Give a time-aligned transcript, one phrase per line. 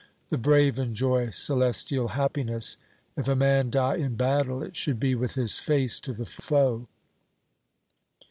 [0.29, 2.75] The brave enjoy celestial happiness.
[3.15, 6.87] If a man die in battle, it should be with his face to the foe.'